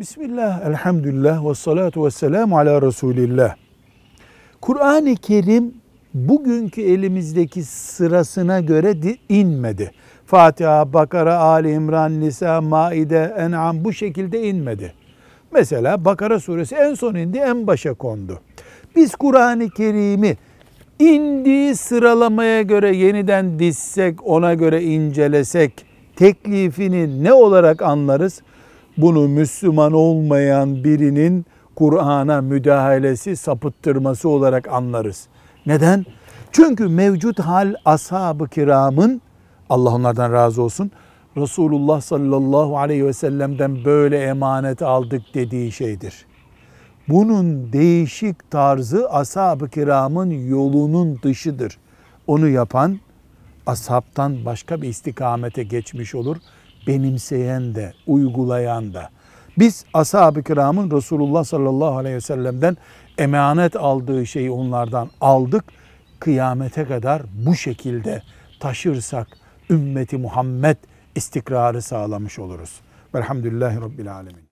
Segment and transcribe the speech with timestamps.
[0.00, 3.54] Bismillah, elhamdülillah ve salatu ve selamu ala Resulillah.
[4.60, 5.74] Kur'an-ı Kerim
[6.14, 9.92] bugünkü elimizdeki sırasına göre di- inmedi.
[10.26, 14.92] Fatiha, Bakara, Ali İmran, Nisa, Maide, En'am bu şekilde inmedi.
[15.52, 18.40] Mesela Bakara suresi en son indi, en başa kondu.
[18.96, 20.36] Biz Kur'an-ı Kerim'i
[20.98, 25.86] indiği sıralamaya göre yeniden dizsek, ona göre incelesek
[26.16, 28.42] teklifini ne olarak anlarız?
[29.00, 31.46] Bunu Müslüman olmayan birinin
[31.76, 35.26] Kur'an'a müdahalesi, sapıttırması olarak anlarız.
[35.66, 36.06] Neden?
[36.52, 39.22] Çünkü mevcut hal ashab-ı kiramın,
[39.70, 40.90] Allah onlardan razı olsun,
[41.36, 46.26] Resulullah sallallahu aleyhi ve sellem'den böyle emanet aldık dediği şeydir.
[47.08, 51.78] Bunun değişik tarzı ashab-ı kiramın yolunun dışıdır.
[52.26, 53.00] Onu yapan
[53.66, 56.36] ashabtan başka bir istikamete geçmiş olur.
[56.86, 59.10] Benimseyen de, uygulayan da.
[59.58, 62.76] Biz ashab-ı kiramın Resulullah sallallahu aleyhi ve sellem'den
[63.18, 65.64] emanet aldığı şeyi onlardan aldık.
[66.20, 68.22] Kıyamete kadar bu şekilde
[68.60, 69.28] taşırsak
[69.70, 70.76] ümmeti Muhammed
[71.14, 72.80] istikrarı sağlamış oluruz.
[73.14, 74.49] Velhamdülillahi Rabbil Alemin.